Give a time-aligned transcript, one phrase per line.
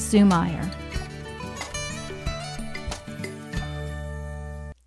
[0.00, 0.68] Sue Meyer.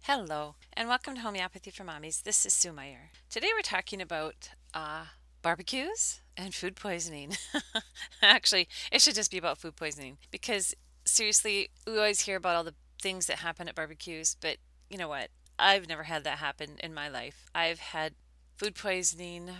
[0.02, 2.24] Hello, and welcome to Homeopathy for Mommies.
[2.24, 3.12] This is Sue Meyer.
[3.30, 5.06] Today we're talking about uh,
[5.42, 7.38] barbecues and food poisoning.
[8.22, 12.64] Actually, it should just be about food poisoning because seriously, we always hear about all
[12.66, 14.58] the things that happen at barbecues, but
[14.90, 15.30] you know what?
[15.58, 17.46] I've never had that happen in my life.
[17.56, 18.16] I've had
[18.58, 19.52] food poisoning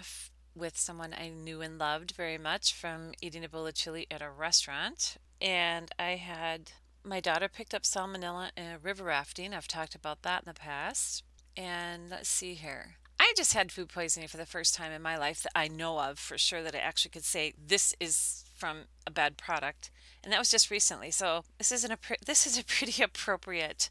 [0.56, 4.22] with someone I knew and loved very much from eating a bowl of chili at
[4.22, 5.18] a restaurant.
[5.44, 6.72] And I had
[7.04, 9.54] my daughter picked up salmonella in river rafting.
[9.54, 11.24] I've talked about that in the past.
[11.58, 12.96] And let's see here.
[13.20, 16.00] I just had food poisoning for the first time in my life that I know
[16.00, 19.92] of for sure that I actually could say this is from a bad product.
[20.24, 21.12] And that was just recently.
[21.12, 23.90] So this is an this is a pretty appropriate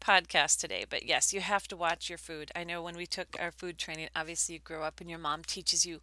[0.00, 0.84] podcast today.
[0.88, 2.50] But yes, you have to watch your food.
[2.56, 5.42] I know when we took our food training, obviously you grow up and your mom
[5.44, 6.00] teaches you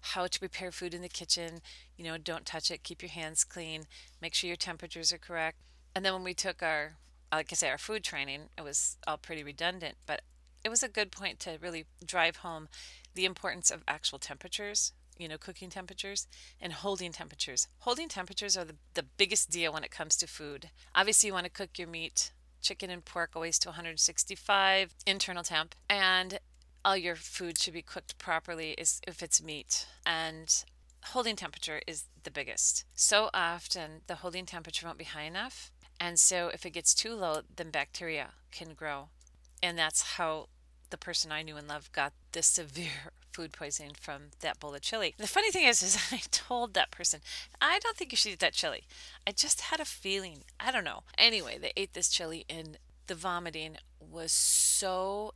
[0.00, 1.60] how to prepare food in the kitchen.
[1.96, 3.84] You know, don't touch it, keep your hands clean,
[4.20, 5.58] make sure your temperatures are correct.
[5.94, 6.94] And then when we took our,
[7.32, 10.22] like I say, our food training, it was all pretty redundant, but
[10.64, 12.68] it was a good point to really drive home
[13.14, 16.26] the importance of actual temperatures you know, cooking temperatures
[16.60, 17.66] and holding temperatures.
[17.80, 20.70] Holding temperatures are the, the biggest deal when it comes to food.
[20.94, 25.74] Obviously, you want to cook your meat chicken and pork always to 165 internal temp
[25.88, 26.38] and
[26.88, 30.64] all your food should be cooked properly is if it's meat and
[31.08, 36.18] holding temperature is the biggest so often the holding temperature won't be high enough and
[36.18, 39.08] so if it gets too low then bacteria can grow
[39.62, 40.48] and that's how
[40.88, 44.80] the person i knew and loved got this severe food poisoning from that bowl of
[44.80, 45.14] chili.
[45.16, 47.20] The funny thing is, is I told that person,
[47.60, 48.82] I don't think you should eat that chili.
[49.28, 50.38] I just had a feeling.
[50.58, 51.04] I don't know.
[51.16, 55.34] Anyway, they ate this chili and the vomiting was so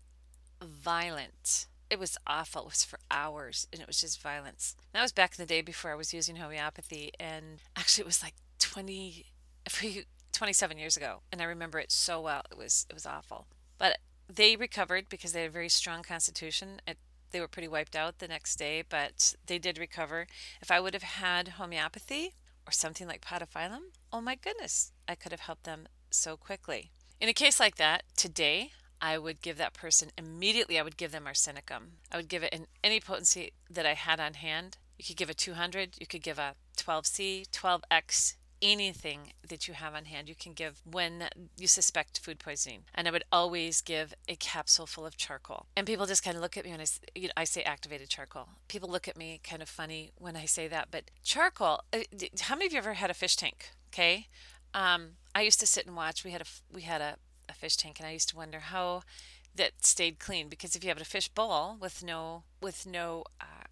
[0.64, 1.66] violent.
[1.90, 2.62] It was awful.
[2.62, 4.76] It was for hours and it was just violence.
[4.92, 8.22] That was back in the day before I was using homeopathy and actually it was
[8.22, 9.26] like 20
[10.32, 12.42] 27 years ago and I remember it so well.
[12.50, 13.46] It was it was awful.
[13.78, 16.80] But they recovered because they had a very strong constitution.
[16.86, 16.98] It
[17.32, 20.26] they were pretty wiped out the next day, but they did recover.
[20.60, 22.34] If I would have had homeopathy
[22.66, 23.80] or something like podophyllum,
[24.12, 26.90] oh my goodness, I could have helped them so quickly.
[27.20, 28.72] In a case like that, today,
[29.02, 31.96] I would give that person immediately, I would give them arsenicum.
[32.12, 34.78] I would give it in any potency that I had on hand.
[34.96, 39.94] You could give a 200, you could give a 12C, 12X, anything that you have
[39.94, 42.84] on hand you can give when you suspect food poisoning.
[42.94, 45.66] And I would always give a capsule full of charcoal.
[45.76, 46.86] And people just kind of look at me when I,
[47.16, 48.50] you know, I say activated charcoal.
[48.68, 51.98] People look at me kind of funny when I say that, but charcoal, uh,
[52.42, 53.70] how many of you ever had a fish tank?
[53.92, 54.28] Okay.
[54.72, 56.24] Um, I used to sit and watch.
[56.24, 57.16] We had a, we had a,
[57.48, 59.02] a fish tank and I used to wonder how
[59.54, 63.66] that stayed clean because if you have a fish bowl with no, with no, uh,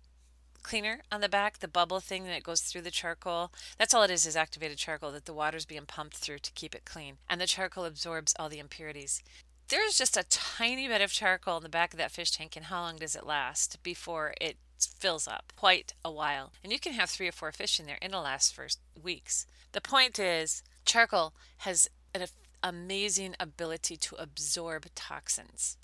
[0.63, 3.51] cleaner on the back, the bubble thing that goes through the charcoal.
[3.79, 6.75] That's all it is, is activated charcoal that the water's being pumped through to keep
[6.75, 7.17] it clean.
[7.29, 9.23] And the charcoal absorbs all the impurities.
[9.69, 12.67] There's just a tiny bit of charcoal in the back of that fish tank, and
[12.67, 15.53] how long does it last before it fills up?
[15.57, 16.53] Quite a while.
[16.65, 18.67] And you can have three or four fish in there, and it'll last for
[19.01, 19.47] weeks.
[19.73, 22.27] The point is, charcoal has an
[22.63, 25.77] amazing ability to absorb toxins.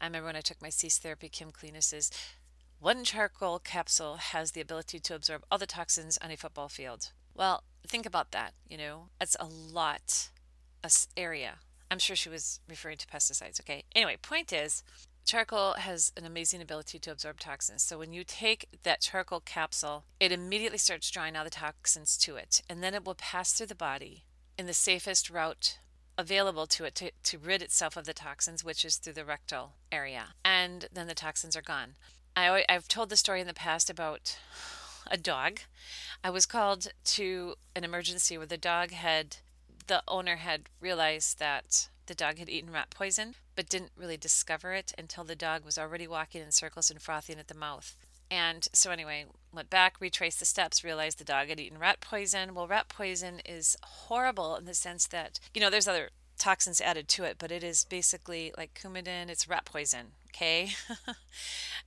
[0.00, 2.10] I remember when I took my cease therapy, Kim Cleaness's
[2.78, 7.12] one charcoal capsule has the ability to absorb all the toxins on a football field.
[7.34, 10.30] Well, think about that, you know, that's a lot,
[10.84, 11.60] a area.
[11.90, 13.84] I'm sure she was referring to pesticides, okay?
[13.94, 14.82] Anyway, point is,
[15.24, 17.82] charcoal has an amazing ability to absorb toxins.
[17.82, 22.36] So when you take that charcoal capsule, it immediately starts drawing all the toxins to
[22.36, 24.24] it, and then it will pass through the body
[24.58, 25.78] in the safest route
[26.18, 29.72] available to it to, to rid itself of the toxins, which is through the rectal
[29.92, 30.28] area.
[30.44, 31.94] And then the toxins are gone.
[32.36, 34.38] I, I've told the story in the past about
[35.10, 35.60] a dog.
[36.22, 39.36] I was called to an emergency where the dog had,
[39.86, 44.72] the owner had realized that the dog had eaten rat poison, but didn't really discover
[44.72, 48.05] it until the dog was already walking in circles and frothing at the mouth.
[48.30, 52.54] And so, anyway, went back, retraced the steps, realized the dog had eaten rat poison.
[52.54, 57.08] Well, rat poison is horrible in the sense that, you know, there's other toxins added
[57.08, 60.12] to it, but it is basically like coumadin, it's rat poison.
[60.34, 60.70] okay?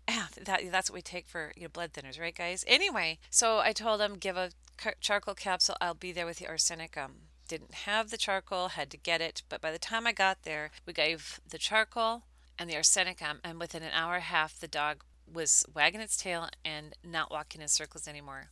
[0.08, 2.64] yeah, that, that's what we take for you know, blood thinners, right, guys?
[2.68, 4.52] Anyway, so I told him, give a
[5.00, 5.76] charcoal capsule.
[5.82, 7.12] I'll be there with the arsenicum.
[7.48, 9.44] Didn't have the charcoal, had to get it.
[9.50, 12.24] But by the time I got there, we gave the charcoal
[12.58, 13.40] and the arsenicum.
[13.44, 15.04] And within an hour and a half, the dog
[15.34, 18.50] was wagging its tail and not walking in circles anymore.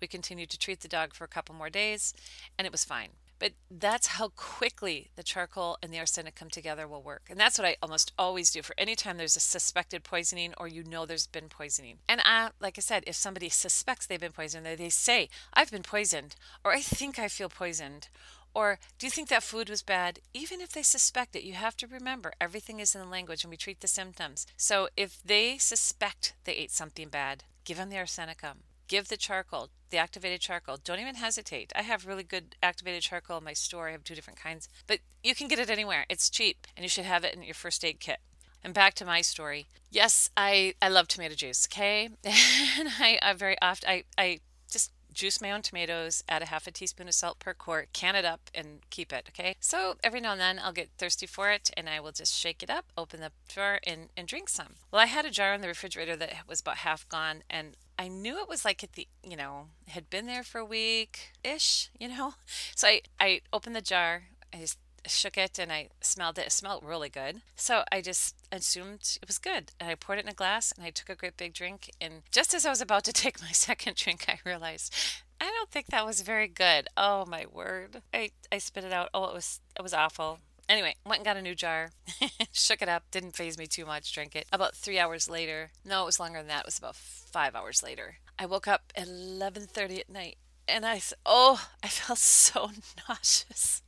[0.00, 2.14] We continued to treat the dog for a couple more days,
[2.58, 3.10] and it was fine.
[3.40, 7.28] But that's how quickly the charcoal and the arsenicum together will work.
[7.30, 10.68] And that's what I almost always do for any time there's a suspected poisoning or
[10.68, 12.00] you know there's been poisoning.
[12.06, 15.82] And I, like I said, if somebody suspects they've been poisoned, they say, I've been
[15.82, 18.08] poisoned, or I think I feel poisoned,
[18.54, 20.20] or do you think that food was bad?
[20.34, 23.50] Even if they suspect it, you have to remember everything is in the language and
[23.50, 24.46] we treat the symptoms.
[24.56, 28.58] So if they suspect they ate something bad, give them the arsenicum
[28.90, 30.76] give the charcoal, the activated charcoal.
[30.76, 31.72] Don't even hesitate.
[31.76, 33.88] I have really good activated charcoal in my store.
[33.88, 36.06] I have two different kinds, but you can get it anywhere.
[36.08, 38.18] It's cheap, and you should have it in your first aid kit.
[38.64, 39.68] And back to my story.
[39.92, 42.06] Yes, I, I love tomato juice, okay?
[42.24, 44.40] and I, I very often, I, I
[45.12, 48.24] juice my own tomatoes, add a half a teaspoon of salt per quart, can it
[48.24, 49.28] up, and keep it.
[49.30, 49.56] Okay.
[49.60, 52.62] So every now and then I'll get thirsty for it and I will just shake
[52.62, 54.74] it up, open the jar, and, and drink some.
[54.90, 58.08] Well, I had a jar in the refrigerator that was about half gone and I
[58.08, 61.90] knew it was like at the, you know, had been there for a week ish,
[61.98, 62.34] you know.
[62.74, 64.22] So I, I opened the jar,
[64.54, 66.46] I just shook it and I smelled it.
[66.46, 67.42] It smelled really good.
[67.56, 69.72] So I just assumed it was good.
[69.78, 71.90] And I poured it in a glass and I took a great big drink.
[72.00, 74.94] And just as I was about to take my second drink, I realized
[75.40, 76.88] I don't think that was very good.
[76.96, 78.02] Oh my word.
[78.12, 79.08] I, I spit it out.
[79.14, 80.38] Oh, it was it was awful.
[80.68, 81.90] Anyway, went and got a new jar,
[82.52, 84.46] shook it up, didn't phase me too much, drank it.
[84.52, 86.60] About three hours later, no, it was longer than that.
[86.60, 88.18] It was about five hours later.
[88.38, 90.36] I woke up at 11:30 at night,
[90.68, 92.70] and I "Oh, I felt so
[93.08, 93.82] nauseous."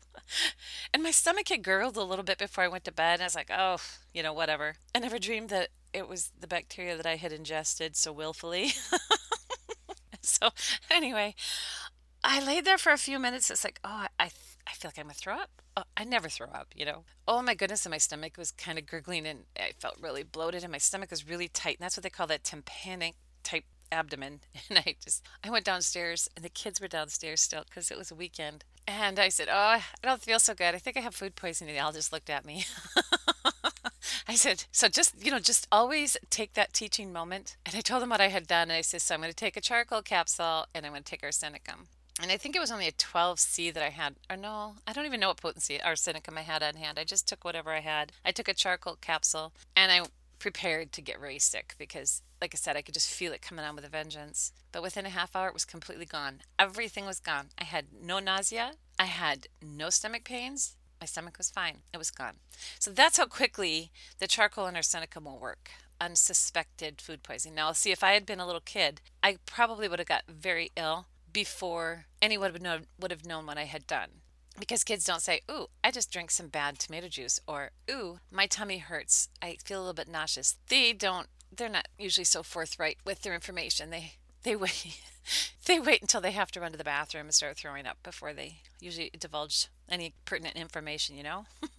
[0.95, 3.15] And my stomach had gurgled a little bit before I went to bed.
[3.15, 3.79] And I was like, oh,
[4.13, 4.75] you know, whatever.
[4.95, 8.73] I never dreamed that it was the bacteria that I had ingested so willfully.
[10.23, 10.51] so,
[10.91, 11.35] anyway,
[12.23, 13.51] I laid there for a few minutes.
[13.51, 14.31] It's like, oh, I,
[14.67, 15.51] I feel like I'm going to throw up.
[15.77, 17.05] Oh, I never throw up, you know.
[17.27, 20.63] Oh my goodness, and my stomach was kind of gurgling and I felt really bloated
[20.63, 21.79] and my stomach was really tight.
[21.79, 24.41] And that's what they call that tympanic type abdomen.
[24.69, 28.11] And I just, I went downstairs and the kids were downstairs still because it was
[28.11, 28.65] a weekend.
[28.87, 30.75] And I said, Oh, I don't feel so good.
[30.75, 31.75] I think I have food poisoning.
[31.75, 32.65] They all just looked at me.
[34.29, 37.57] I said, So just, you know, just always take that teaching moment.
[37.65, 38.71] And I told them what I had done.
[38.71, 41.11] And I said, So I'm going to take a charcoal capsule and I'm going to
[41.11, 41.87] take arsenicum.
[42.21, 45.07] And I think it was only a 12C that I had, or no, I don't
[45.07, 46.99] even know what potency arsenicum I had on hand.
[46.99, 48.13] I just took whatever I had.
[48.25, 50.03] I took a charcoal capsule and I
[50.39, 53.65] prepared to get really sick because like I said, I could just feel it coming
[53.65, 54.53] on with a vengeance.
[54.73, 56.41] But within a half hour, it was completely gone.
[56.59, 57.51] Everything was gone.
[57.57, 58.73] I had no nausea.
[58.99, 60.75] I had no stomach pains.
[61.01, 61.79] My stomach was fine.
[61.95, 62.35] It was gone.
[62.81, 65.71] So that's how quickly the charcoal and arsenicum will work.
[66.01, 67.55] Unsuspected food poisoning.
[67.55, 70.73] Now, see, if I had been a little kid, I probably would have got very
[70.77, 74.21] ill before anyone would know would have known what I had done
[74.59, 78.47] because kids don't say, "Ooh, I just drank some bad tomato juice," or "Ooh, my
[78.47, 79.29] tummy hurts.
[79.41, 83.35] I feel a little bit nauseous." They don't they're not usually so forthright with their
[83.35, 83.91] information.
[83.91, 85.01] They they wait
[85.67, 88.33] they wait until they have to run to the bathroom and start throwing up before
[88.33, 91.47] they usually divulge any pertinent information, you know?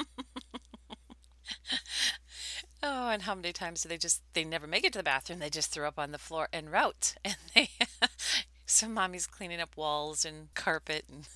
[2.84, 5.40] oh, and how many times do they just they never make it to the bathroom,
[5.40, 7.70] they just throw up on the floor en route and they
[8.66, 11.28] so mommy's cleaning up walls and carpet and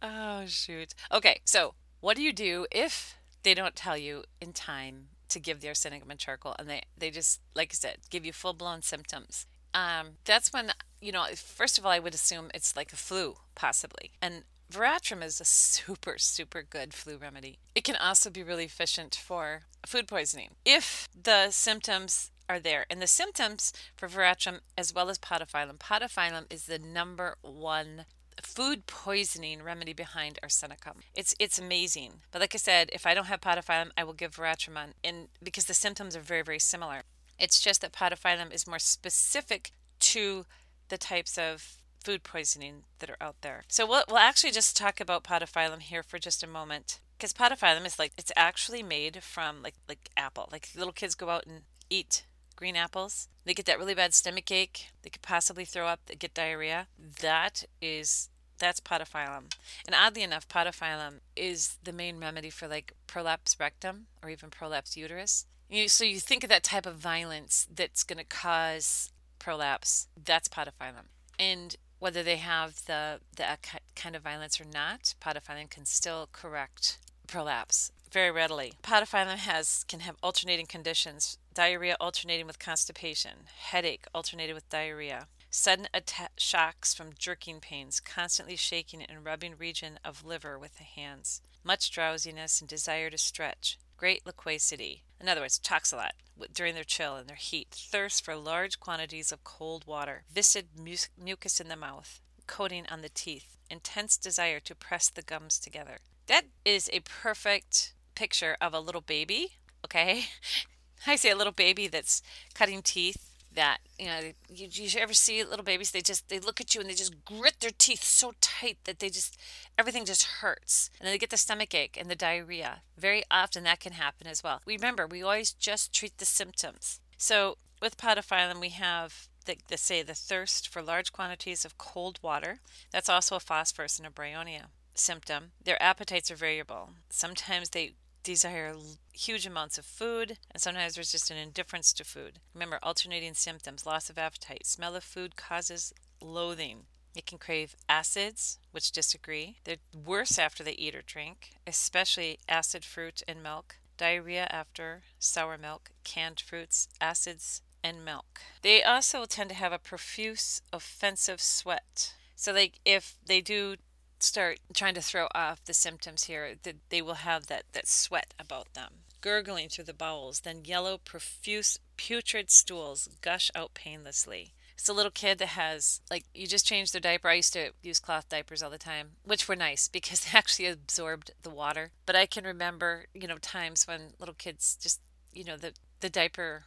[0.00, 0.94] Oh shoot.
[1.12, 5.60] Okay, so what do you do if they don't tell you in time to give
[5.60, 8.82] the arsenicum and charcoal, and they they just like I said, give you full blown
[8.82, 9.46] symptoms.
[9.74, 11.26] Um, that's when you know.
[11.34, 15.44] First of all, I would assume it's like a flu, possibly, and Veratrum is a
[15.44, 17.58] super, super good flu remedy.
[17.74, 22.86] It can also be really efficient for food poisoning if the symptoms are there.
[22.90, 28.06] And the symptoms for Veratrum, as well as podophyllum, podophyllum is the number one
[28.42, 31.02] food poisoning remedy behind arsenicum.
[31.14, 32.20] It's it's amazing.
[32.30, 35.66] But like I said, if I don't have podophyllum, I will give veratrum and because
[35.66, 37.02] the symptoms are very very similar.
[37.38, 40.46] It's just that podophyllum is more specific to
[40.88, 43.64] the types of food poisoning that are out there.
[43.68, 47.86] So we'll we'll actually just talk about podophyllum here for just a moment because podophyllum
[47.86, 50.48] is like it's actually made from like like apple.
[50.50, 52.24] Like little kids go out and eat
[52.62, 53.26] green apples.
[53.44, 54.86] They get that really bad stomach ache.
[55.02, 55.98] They could possibly throw up.
[56.06, 56.86] They get diarrhea.
[57.20, 58.28] That is
[58.60, 59.52] that's podophyllum.
[59.84, 64.96] And oddly enough, podophyllum is the main remedy for like prolapse rectum or even prolapse
[64.96, 65.46] uterus.
[65.68, 70.06] You, so you think of that type of violence that's going to cause prolapse.
[70.24, 71.08] That's podophyllum.
[71.40, 73.56] And whether they have the the uh,
[73.96, 78.74] kind of violence or not, podophyllum can still correct prolapse very readily.
[78.82, 85.88] Podophyllum has can have alternating conditions: diarrhea alternating with constipation, headache alternating with diarrhea, sudden
[85.94, 91.42] atta- shocks from jerking pains, constantly shaking and rubbing region of liver with the hands,
[91.64, 95.04] much drowsiness and desire to stretch, great loquacity.
[95.20, 96.14] In other words, talks a lot
[96.52, 101.60] during their chill and their heat, thirst for large quantities of cold water, viscid mucus
[101.60, 105.98] in the mouth, coating on the teeth, intense desire to press the gums together.
[106.26, 109.52] That is a perfect picture of a little baby,
[109.84, 110.24] okay?
[111.06, 112.22] I say a little baby that's
[112.54, 116.60] cutting teeth that you know you, you ever see little babies they just they look
[116.60, 119.36] at you and they just grit their teeth so tight that they just
[119.78, 120.90] everything just hurts.
[121.00, 122.82] And they get the stomach ache and the diarrhea.
[122.96, 124.60] Very often that can happen as well.
[124.66, 127.00] Remember we always just treat the symptoms.
[127.16, 132.18] So with podophyllum we have the, the say the thirst for large quantities of cold
[132.22, 132.60] water.
[132.92, 138.74] That's also a phosphorus and a bryonia symptom their appetites are variable sometimes they desire
[139.12, 142.38] huge amounts of food, and sometimes there's just an indifference to food.
[142.54, 146.84] Remember, alternating symptoms loss of appetite, smell of food causes loathing.
[147.14, 149.58] It can crave acids, which disagree.
[149.64, 155.58] They're worse after they eat or drink, especially acid fruit and milk, diarrhea after sour
[155.58, 158.40] milk, canned fruits, acids, and milk.
[158.62, 162.14] They also tend to have a profuse, offensive sweat.
[162.34, 163.76] So, like if they do
[164.22, 168.34] start trying to throw off the symptoms here, that they will have that, that sweat
[168.38, 169.04] about them.
[169.20, 174.52] Gurgling through the bowels, then yellow, profuse, putrid stools gush out painlessly.
[174.74, 177.28] It's a little kid that has, like, you just change their diaper.
[177.28, 180.66] I used to use cloth diapers all the time, which were nice because they actually
[180.66, 181.92] absorbed the water.
[182.04, 185.00] But I can remember, you know, times when little kids just,
[185.32, 186.64] you know, the, the diaper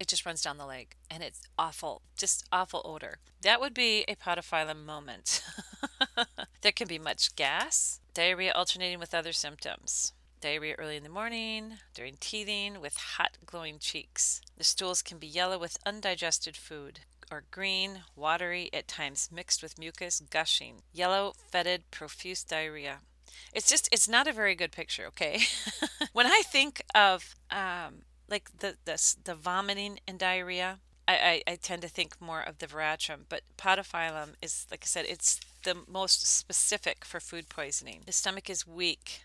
[0.00, 3.18] it just runs down the leg and it's awful, just awful odor.
[3.42, 5.42] That would be a podophyllum moment.
[6.62, 10.12] there can be much gas, diarrhea alternating with other symptoms.
[10.40, 14.40] Diarrhea early in the morning, during teething, with hot, glowing cheeks.
[14.56, 17.00] The stools can be yellow with undigested food,
[17.30, 20.82] or green, watery, at times mixed with mucus, gushing.
[20.92, 22.98] Yellow, fetid, profuse diarrhea.
[23.52, 25.40] It's just, it's not a very good picture, okay?
[26.12, 31.56] when I think of um, like the the, the vomiting and diarrhea, I, I, I
[31.56, 35.76] tend to think more of the veratrum, but podophyllum is, like I said, it's the
[35.86, 38.02] most specific for food poisoning.
[38.06, 39.24] The stomach is weak.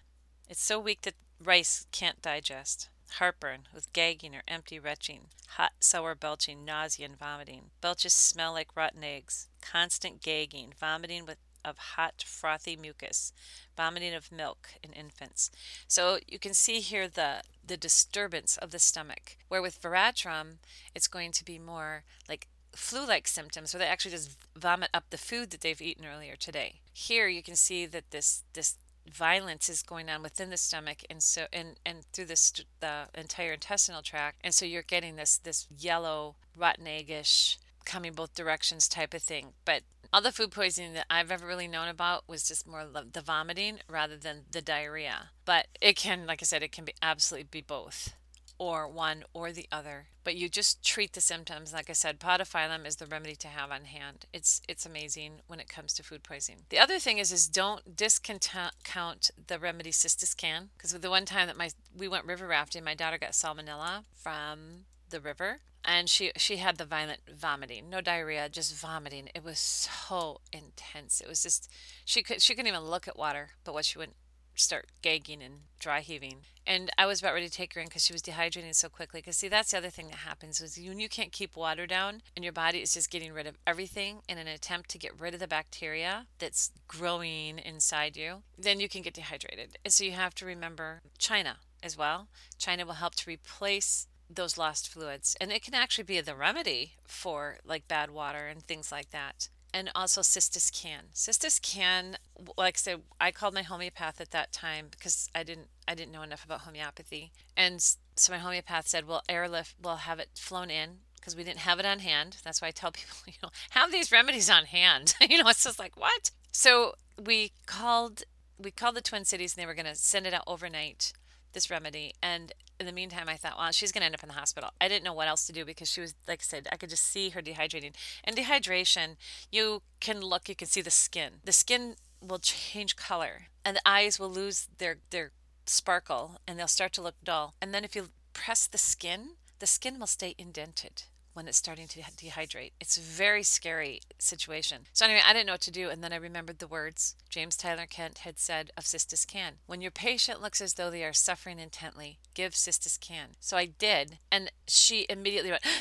[0.50, 2.90] It's so weak that rice can't digest.
[3.20, 7.70] Heartburn with gagging or empty retching, hot, sour belching, nausea, and vomiting.
[7.80, 9.48] Belches smell like rotten eggs.
[9.62, 13.32] Constant gagging, vomiting with of hot, frothy mucus,
[13.78, 15.50] vomiting of milk in infants.
[15.88, 19.38] So you can see here the the disturbance of the stomach.
[19.48, 20.60] Where with veratrum,
[20.94, 25.18] it's going to be more like flu-like symptoms where they actually just vomit up the
[25.18, 26.80] food that they've eaten earlier today.
[26.94, 28.78] Here you can see that this this
[29.10, 33.54] violence is going on within the stomach and so and and through this the entire
[33.54, 39.14] intestinal tract and so you're getting this this yellow rotten eggish coming both directions type
[39.14, 39.82] of thing but
[40.14, 43.80] all the food poisoning that I've ever really known about was just more the vomiting
[43.90, 45.32] rather than the diarrhea.
[45.44, 48.14] But it can, like I said, it can be absolutely be both
[48.58, 50.08] or one or the other.
[50.24, 51.74] But you just treat the symptoms.
[51.74, 54.26] Like I said, podophyllum is the remedy to have on hand.
[54.32, 56.62] It's it's amazing when it comes to food poisoning.
[56.70, 61.48] The other thing is is don't discount the remedy Cistus can because the one time
[61.48, 66.32] that my we went river rafting, my daughter got salmonella from the river and she
[66.38, 71.44] she had the violent vomiting no diarrhea just vomiting it was so intense it was
[71.44, 71.70] just
[72.06, 74.16] she could she couldn't even look at water but what she wouldn't
[74.56, 78.06] start gagging and dry heaving and i was about ready to take her in because
[78.06, 81.00] she was dehydrating so quickly because see that's the other thing that happens is when
[81.00, 84.38] you can't keep water down and your body is just getting rid of everything in
[84.38, 89.02] an attempt to get rid of the bacteria that's growing inside you then you can
[89.02, 93.30] get dehydrated and so you have to remember china as well china will help to
[93.30, 95.36] replace those lost fluids.
[95.40, 99.50] And it can actually be the remedy for like bad water and things like that.
[99.74, 101.06] And also Cistus can.
[101.14, 102.18] Cistus can,
[102.58, 106.12] like I said, I called my homeopath at that time because I didn't I didn't
[106.12, 107.32] know enough about homeopathy.
[107.58, 107.82] And
[108.16, 111.80] so my homeopath said, well, airlift, we'll have it flown in because we didn't have
[111.80, 112.38] it on hand.
[112.44, 115.16] That's why I tell people, you know, have these remedies on hand.
[115.30, 116.32] you know, it's just like, what?
[116.52, 118.24] So we called
[118.60, 121.14] we called the Twin Cities and they were going to send it out overnight
[121.54, 122.14] this remedy.
[122.22, 122.52] And
[122.84, 124.72] in the meantime, I thought, well, she's going to end up in the hospital.
[124.82, 126.90] I didn't know what else to do because she was, like I said, I could
[126.90, 127.94] just see her dehydrating.
[128.24, 129.16] And dehydration,
[129.52, 131.36] you can look, you can see the skin.
[131.46, 135.32] The skin will change color and the eyes will lose their, their
[135.66, 137.54] sparkle and they'll start to look dull.
[137.62, 141.88] And then if you press the skin, the skin will stay indented when it's starting
[141.88, 142.72] to dehydrate.
[142.80, 144.84] It's a very scary situation.
[144.94, 147.56] So anyway, I didn't know what to do, and then I remembered the words James
[147.56, 149.54] Tyler Kent had said of Cistus Can.
[149.66, 153.30] When your patient looks as though they are suffering intently, give Cistus Can.
[153.40, 155.64] So I did, and she immediately went.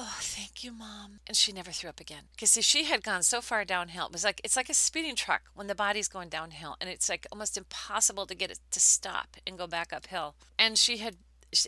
[0.00, 1.18] Oh, thank you, mom.
[1.26, 2.28] And she never threw up again.
[2.30, 4.06] Because see, she had gone so far downhill.
[4.06, 7.08] It was like it's like a speeding truck when the body's going downhill, and it's
[7.08, 10.36] like almost impossible to get it to stop and go back uphill.
[10.56, 11.16] And she had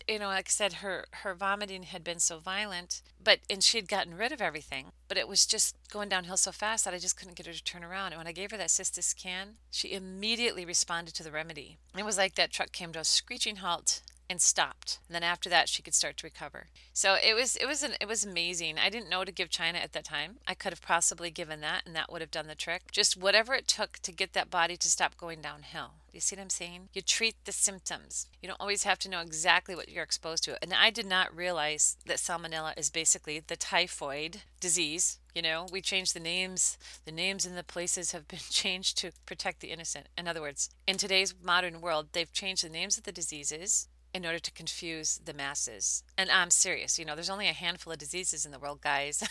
[0.06, 3.78] you know, like I said, her her vomiting had been so violent, but and she
[3.78, 6.98] had gotten rid of everything, but it was just going downhill so fast that I
[6.98, 8.12] just couldn't get her to turn around.
[8.12, 11.78] And when I gave her that Cistus can, she immediately responded to the remedy.
[11.96, 15.00] It was like that truck came to a screeching halt and stopped.
[15.08, 16.68] And then after that, she could start to recover.
[16.92, 18.78] So it was it was an, it was amazing.
[18.78, 20.36] I didn't know to give China at that time.
[20.46, 22.92] I could have possibly given that, and that would have done the trick.
[22.92, 25.94] Just whatever it took to get that body to stop going downhill.
[26.12, 26.88] You see what I'm saying?
[26.92, 28.26] You treat the symptoms.
[28.42, 30.62] You don't always have to know exactly what you're exposed to.
[30.62, 35.18] And I did not realize that salmonella is basically the typhoid disease.
[35.34, 36.78] You know, we changed the names.
[37.04, 40.08] The names and the places have been changed to protect the innocent.
[40.18, 44.26] In other words, in today's modern world, they've changed the names of the diseases in
[44.26, 46.02] order to confuse the masses.
[46.18, 49.22] And I'm serious, you know, there's only a handful of diseases in the world, guys.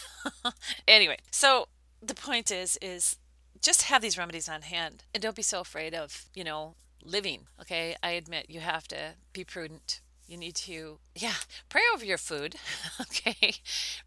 [0.88, 1.68] anyway, so
[2.02, 3.18] the point is is
[3.62, 7.48] just have these remedies on hand and don't be so afraid of, you know, living.
[7.62, 7.96] Okay?
[8.02, 10.02] I admit you have to be prudent.
[10.28, 11.34] You need to, yeah,
[11.70, 12.56] pray over your food.
[13.02, 13.54] okay?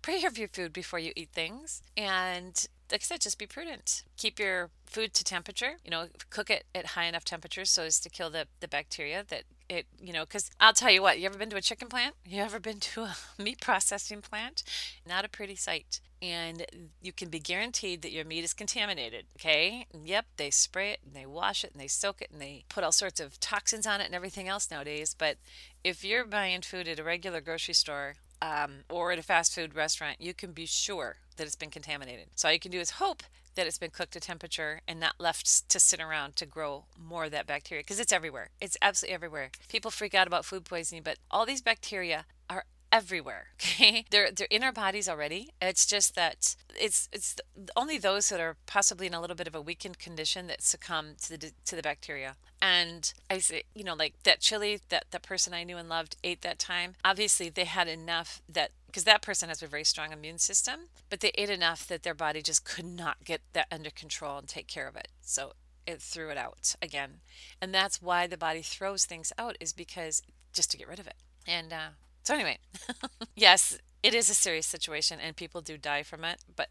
[0.02, 1.82] Pray over your food before you eat things.
[1.96, 4.04] And like I said, just be prudent.
[4.18, 5.76] Keep your food to temperature.
[5.82, 9.24] You know, cook it at high enough temperatures so as to kill the, the bacteria
[9.28, 11.88] that it, you know, because I'll tell you what, you ever been to a chicken
[11.88, 12.14] plant?
[12.26, 14.62] You ever been to a meat processing plant?
[15.08, 16.00] Not a pretty sight.
[16.20, 16.66] And
[17.00, 19.24] you can be guaranteed that your meat is contaminated.
[19.38, 19.86] Okay.
[20.04, 20.26] Yep.
[20.36, 22.92] They spray it and they wash it and they soak it and they put all
[22.92, 25.16] sorts of toxins on it and everything else nowadays.
[25.18, 25.38] But
[25.82, 29.74] if you're buying food at a regular grocery store, um, or at a fast food
[29.74, 32.26] restaurant, you can be sure that it's been contaminated.
[32.34, 33.22] So all you can do is hope
[33.54, 37.26] that it's been cooked to temperature and not left to sit around to grow more
[37.26, 38.50] of that bacteria because it's everywhere.
[38.60, 39.50] It's absolutely everywhere.
[39.68, 43.46] People freak out about food poisoning, but all these bacteria are everywhere.
[43.72, 45.50] Okay, they're they're in our bodies already.
[45.60, 47.36] It's just that it's it's
[47.74, 51.14] only those that are possibly in a little bit of a weakened condition that succumb
[51.22, 52.34] to the to the bacteria.
[52.60, 56.16] And I say, you know, like that chili that that person I knew and loved
[56.22, 56.94] ate that time.
[57.04, 61.20] Obviously, they had enough that because that person has a very strong immune system, but
[61.20, 64.66] they ate enough that their body just could not get that under control and take
[64.66, 65.08] care of it.
[65.22, 65.52] So
[65.86, 67.20] it threw it out again.
[67.60, 71.06] And that's why the body throws things out is because just to get rid of
[71.06, 71.16] it.
[71.46, 71.88] And uh,
[72.22, 72.58] so, anyway,
[73.36, 76.40] yes, it is a serious situation and people do die from it.
[76.54, 76.68] But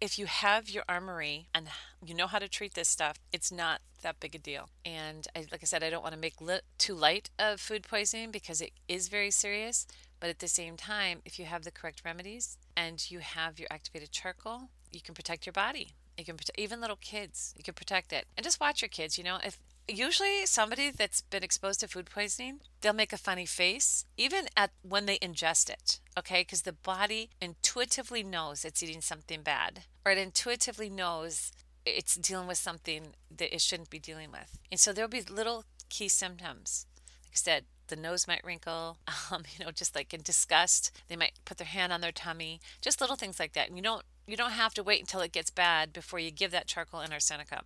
[0.00, 1.68] if you have your armory and
[2.04, 4.70] you know how to treat this stuff, it's not that big a deal.
[4.84, 7.82] And I, like I said, I don't want to make li- too light of food
[7.82, 9.86] poisoning because it is very serious.
[10.20, 13.68] But at the same time, if you have the correct remedies and you have your
[13.70, 15.94] activated charcoal, you can protect your body.
[16.18, 17.54] You can protect even little kids.
[17.56, 19.16] You can protect it, and just watch your kids.
[19.16, 19.58] You know, if
[19.98, 24.70] usually somebody that's been exposed to food poisoning they'll make a funny face even at
[24.82, 26.42] when they ingest it okay?
[26.42, 31.50] Because the body intuitively knows it's eating something bad or it intuitively knows
[31.86, 34.58] it's dealing with something that it shouldn't be dealing with.
[34.70, 36.86] And so there'll be little key symptoms.
[37.24, 38.98] Like i said the nose might wrinkle
[39.32, 40.92] um, you know just like in disgust.
[41.08, 43.68] They might put their hand on their tummy just little things like that.
[43.68, 46.52] And you don't you don't have to wait until it gets bad before you give
[46.52, 47.62] that charcoal and arsenicum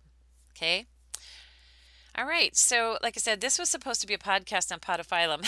[0.51, 0.87] okay
[2.17, 2.55] all right.
[2.55, 5.45] So, like I said, this was supposed to be a podcast on podophyllum.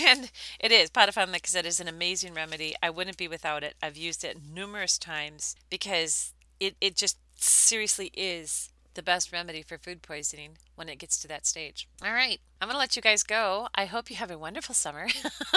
[0.06, 0.90] and it is.
[0.90, 2.74] Podophyllum, like I said, is an amazing remedy.
[2.82, 3.74] I wouldn't be without it.
[3.82, 9.78] I've used it numerous times because it, it just seriously is the best remedy for
[9.78, 11.88] food poisoning when it gets to that stage.
[12.04, 12.40] All right.
[12.60, 13.68] I'm going to let you guys go.
[13.74, 15.08] I hope you have a wonderful summer.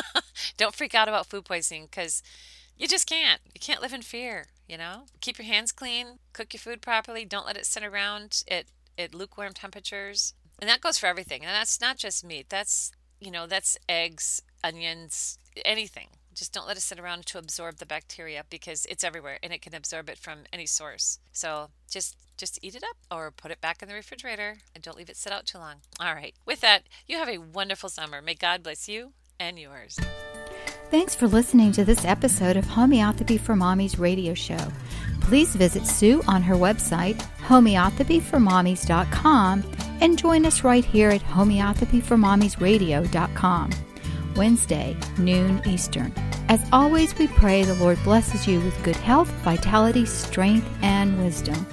[0.58, 2.22] Don't freak out about food poisoning because
[2.78, 3.42] you just can't.
[3.54, 5.04] You can't live in fear, you know?
[5.22, 8.44] Keep your hands clean, cook your food properly, don't let it sit around.
[8.48, 10.34] It at lukewarm temperatures.
[10.60, 11.42] And that goes for everything.
[11.44, 12.48] And that's not just meat.
[12.50, 16.10] That's, you know, that's eggs, onions, anything.
[16.34, 19.62] Just don't let it sit around to absorb the bacteria because it's everywhere and it
[19.62, 21.20] can absorb it from any source.
[21.32, 24.98] So just just eat it up or put it back in the refrigerator and don't
[24.98, 25.76] leave it sit out too long.
[26.00, 26.34] All right.
[26.46, 28.22] With that, you have a wonderful summer.
[28.22, 30.00] May God bless you and yours.
[30.92, 34.60] Thanks for listening to this episode of Homeopathy for Mommies radio show.
[35.22, 37.16] Please visit Sue on her website,
[37.48, 39.64] homeopathyformommies.com,
[40.02, 43.70] and join us right here at homeopathyformommiesradio.com,
[44.36, 46.14] Wednesday, noon Eastern.
[46.50, 51.66] As always, we pray the Lord blesses you with good health, vitality, strength, and wisdom.